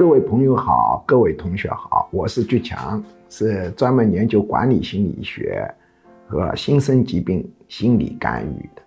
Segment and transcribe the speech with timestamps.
[0.00, 5.70] 各位朋友好，各位同学好，我是巨强，是专门研究管理心理学
[6.26, 8.80] 和新生疾病心理干预的。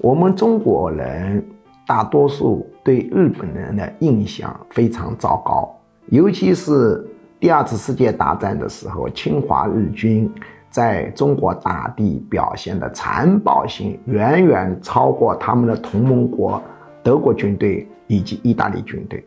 [0.00, 1.44] 我们中国人
[1.84, 5.76] 大多数对日本人的印象非常糟糕，
[6.06, 7.04] 尤其是
[7.40, 10.32] 第二次世界大战的时候，侵华日军
[10.70, 16.62] 在中国大地表现的残暴性远远超过他们的同盟国
[17.02, 19.20] 德国军队以及意大利军队。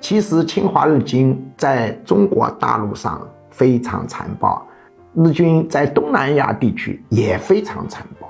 [0.00, 3.20] 其实侵华日军在中国大陆上
[3.50, 4.66] 非常残暴，
[5.14, 8.26] 日军在东南亚地区也非常残暴。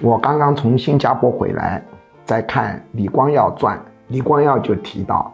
[0.00, 1.84] 我刚刚从新加坡回来，
[2.24, 3.78] 在看李光耀传，
[4.08, 5.32] 李光耀就提到，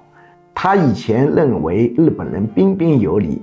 [0.52, 3.40] 他以前认为日本人彬彬有礼，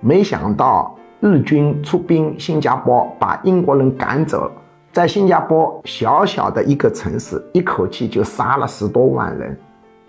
[0.00, 4.50] 没想到日军出兵新加坡，把英国人赶走，
[4.92, 9.58] 在新加坡小小的一个城市，一口气就杀了十多万人。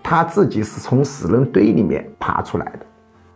[0.09, 2.79] 他自己是从死人堆里面爬出来的。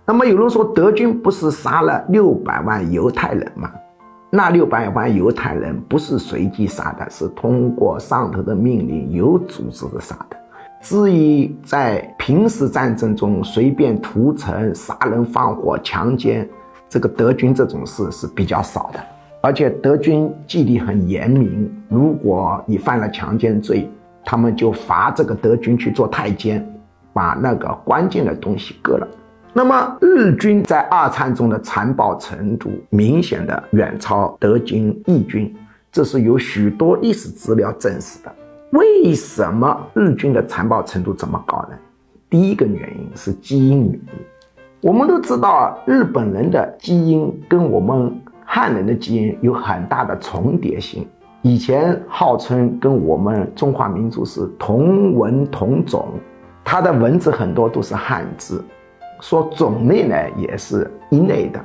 [0.05, 3.69] 那么有人说，德军不是杀了六百万犹太人吗？
[4.29, 10.37] 那六百万犹太人不是随机杀的，是通过上头的命令有组织的杀的。
[10.79, 16.47] 至于在平时战争中随便屠城、杀人放火、强奸，
[16.87, 18.99] 这个德军这种事是比较少的。
[19.41, 23.91] 而且德军纪律很严明，如果你犯了强奸罪，
[24.23, 26.65] 他们就罚这个德军去做太监，
[27.13, 29.07] 把那个关键的东西割了。
[29.53, 35.53] 那么日军在二战中的残暴程度明显的远超德军、义军，
[35.91, 38.33] 这是有许多历史资料证实的。
[38.71, 41.77] 为什么日军的残暴程度这么高呢？
[42.29, 44.01] 第一个原因是基因原因。
[44.81, 51.05] 我们都知道，日本人的基因跟我们汉人的基因有很大的重叠性。
[51.43, 56.09] 以前号称跟我们中华民族是同文同种，
[56.63, 58.63] 它的文字很多都是汉字，
[59.19, 61.59] 说种类呢也是一类的，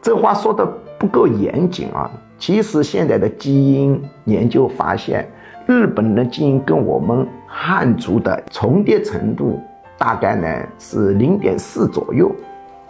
[0.00, 0.66] 这话说的
[0.98, 2.10] 不够严谨啊。
[2.38, 5.28] 其实现在的基因研究发现，
[5.66, 9.60] 日本的基因跟我们汉族的重叠程度
[9.98, 12.34] 大概呢是零点四左右，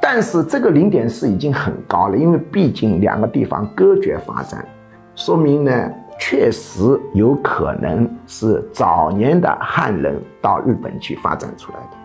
[0.01, 4.65] 但是这个零点四已经很高了，因为毕竟两个地方隔绝发展，
[5.17, 5.93] 说明呢。
[6.19, 11.97] 确实有可能是早年的汉人到日本去发展出来的，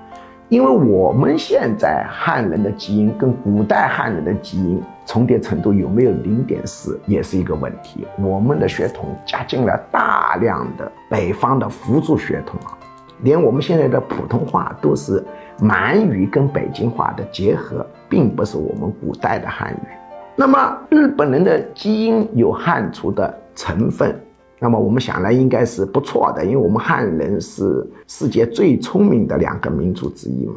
[0.50, 8.06] 因为我们现在汉人的基因跟古代汉人的基因重叠程度有没有零点四，也是一个问题。
[8.22, 12.78] 我们的血统加进了大量的北方的辅助血统啊，
[13.24, 15.26] 连我们现在的普通话都是
[15.60, 19.88] 满语跟北京话的结合，并不是我们古代的汉语。
[20.36, 23.40] 那么日本人的基因有汉族的。
[23.56, 24.20] 成分，
[24.60, 30.56] 那么我们想来应该是不错的，因为我们汉人是世界最聪明的两个民族之一嘛。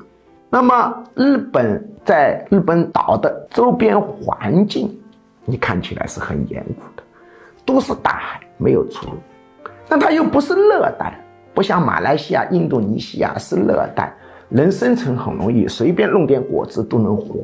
[0.48, 4.96] 那么日本在日本岛的周边环境，
[5.44, 7.02] 你看起来是很严酷的，
[7.64, 9.12] 都是大海，没有出路。
[9.88, 11.18] 但它又不是热带，
[11.52, 14.14] 不像马来西亚、印度尼西亚是热带，
[14.48, 17.40] 人生存很容易，随便弄点果子都能活。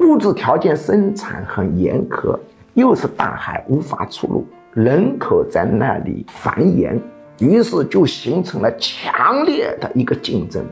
[0.00, 2.36] 物质条件生产很严苛，
[2.74, 4.44] 又是大海，无法出路。
[4.74, 6.98] 人口在那里繁衍，
[7.40, 10.64] 于是就形成了强烈的一个竞争。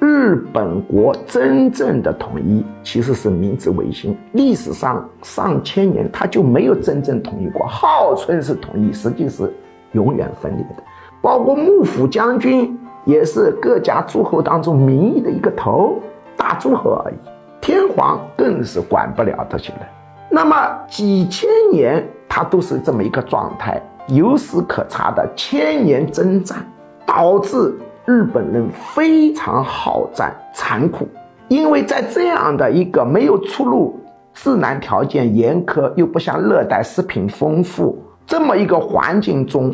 [0.00, 9.52] 日本国真正的统一其实是明治维新，历史上上千年它就没有真正统一过，号称是统一，实际是
[9.92, 10.82] 永远分裂的。
[11.20, 12.74] 包括幕府将军
[13.04, 16.00] 也是各家诸侯当中民意的一个头，
[16.38, 17.14] 大诸侯而已。
[17.60, 19.82] 天皇更是管不了这些人。
[20.30, 20.56] 那么
[20.88, 22.02] 几千年。
[22.34, 23.78] 它都是这么一个状态，
[24.08, 26.66] 有史可查的千年征战，
[27.04, 27.74] 导致
[28.06, 31.06] 日本人非常好战、残酷。
[31.48, 34.00] 因为在这样的一个没有出路、
[34.32, 39.70] 自然条件严苛又不像热带食品丰富这么一个环境中，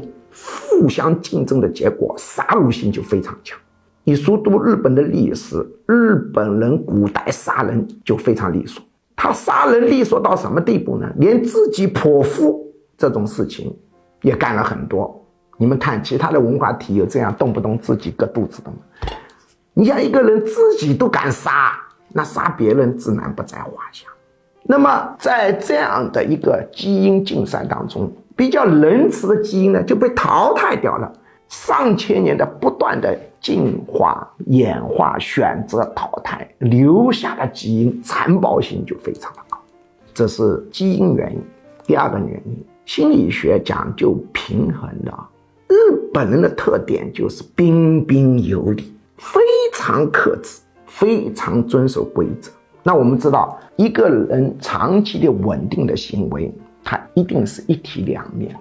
[0.80, 3.56] 互相竞争的结果，杀戮性就非常强。
[4.02, 8.82] 你熟读日本的历史，日本人古代杀人就非常利索。
[9.20, 11.12] 他杀人利索到什么地步呢？
[11.16, 13.76] 连自己剖腹这种事情
[14.22, 15.20] 也干了很多。
[15.56, 18.76] 你们看，其他的文化体有这样动不动自己割肚子的吗？
[19.74, 21.72] 你像一个人自己都敢杀，
[22.12, 24.06] 那杀别人自然不在话下。
[24.62, 31.12] 那么，在这样的一个基因竞赛当中，比较仁慈的基因呢就被淘汰掉了。
[31.48, 39.58] 上千年的不断的进化、演化、选择、淘汰，留下的基因残暴性就非常的高，
[40.12, 41.40] 这是基因原因。
[41.86, 45.12] 第二个原因，心理学讲究平衡的，
[45.68, 45.74] 日
[46.12, 49.40] 本人的特点就是彬彬有礼，非
[49.72, 52.50] 常克制，非常遵守规则。
[52.82, 56.52] 那我们知道，一个人长期的稳定的行为，
[56.84, 58.54] 他一定是一体两面，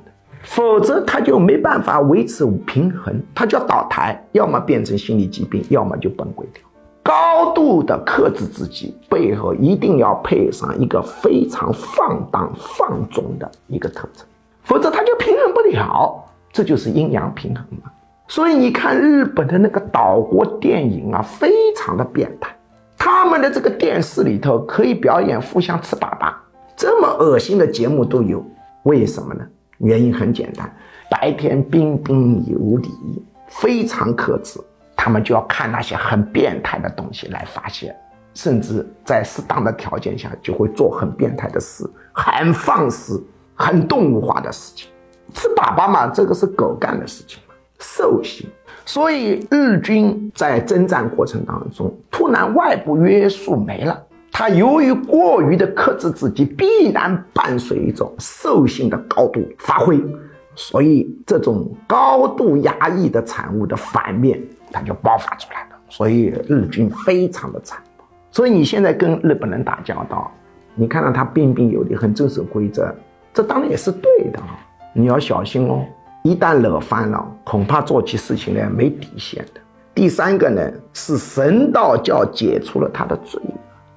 [0.47, 6.63] 否则他就没办法维持平衡，他就要倒台，要么变成心理疾病，要么就崩溃掉。
[7.03, 14.25] 高度的克制自己，背后一定要配上一个非常放荡放纵的一个特征，
[14.63, 16.23] 否则他就平衡不了。
[16.51, 17.91] 这就是阴阳平衡嘛。
[18.29, 22.55] 所以你看日本的那个岛国电影啊，非常的变态。
[22.97, 26.33] 他们的这个电视里头可以表演互相吃粑粑，
[26.75, 28.43] 这么恶心的节目都有，
[28.83, 29.45] 为什么呢？
[29.77, 30.71] 原因很简单，
[31.09, 32.89] 白天彬彬有礼，
[33.47, 34.59] 非常克制，
[34.95, 37.95] 他们就要看那些很变态的东西来发泄，
[38.33, 43.23] 甚至在适当的条件下就会做很变态的事，很放肆、
[43.55, 44.89] 很动物化的事情。
[45.33, 48.49] 吃粑粑嘛，这个是狗干的事情嘛，兽性。
[48.85, 54.01] 所以日军在征战过程当中，突然外部约束没了，
[54.39, 59.99] 他由于过于的克制自己，必然伴随一种兽性的高度发挥，
[60.53, 64.39] 所以这种高度压抑的产物的反面，
[64.71, 65.75] 它就爆发出来了。
[65.89, 68.05] 所以日军非常的残暴。
[68.29, 70.31] 所以你现在跟日本人打交道，
[70.75, 72.93] 你看到他彬彬有礼，很遵守规则，
[73.33, 74.59] 这当然也是对的啊，
[74.93, 75.83] 你要小心哦。
[76.21, 79.61] 一旦惹翻了，恐怕做起事情来没底线的。
[79.95, 80.61] 第三个呢，
[80.93, 83.41] 是神道教解除了他的罪。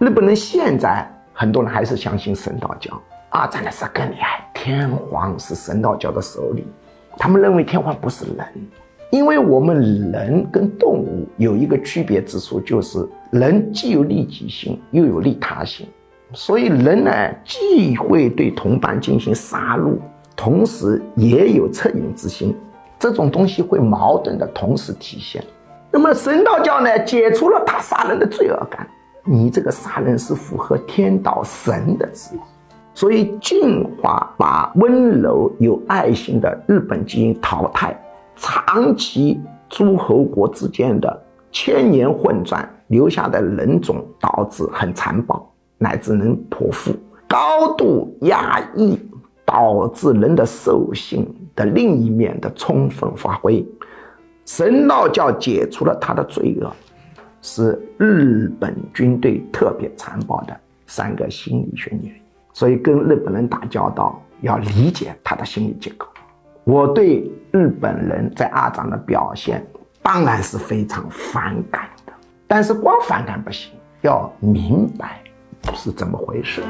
[0.01, 2.91] 日本人现在很多人还是相信神道教。
[3.29, 6.65] 二战的时候更厉害，天皇是神道教的首领，
[7.19, 8.47] 他们认为天皇不是人，
[9.11, 9.79] 因为我们
[10.11, 15.87] 人跟动物有一个区别之处，就是人既有利己心，又有利他心，
[16.33, 17.13] 所以人呢
[17.45, 19.99] 既会对同伴进行杀戮。
[20.35, 22.57] 同时也有恻隐之心，
[22.99, 25.45] 这种东西会矛盾的同时体现。
[25.91, 28.89] 那么神道教呢，解除了他杀人的罪恶感。
[29.25, 32.39] 你这个杀人是符合天道神的旨意，
[32.95, 37.97] 所以进化把温柔有爱心的日本基因淘汰，
[38.37, 41.23] 长期诸侯国之间的
[41.53, 46.93] 千年混战留下的人种，导致很残暴，乃至能剖腹，
[47.29, 48.99] 高度压抑。
[49.53, 51.27] 导致人的兽性
[51.57, 53.67] 的另一面的充分发挥，
[54.47, 56.73] 神道教解除了他的罪恶，
[57.43, 62.13] 是日本军队特别残暴的三个心理学原因。
[62.53, 66.07] 所以跟日本人打交道要理解他的心理结构。
[66.65, 69.65] 我对日本人在二战的表现
[70.03, 72.13] 当然是非常反感的，
[72.47, 73.73] 但是光反感不行，
[74.03, 75.21] 要明白
[75.75, 76.63] 是怎么回事。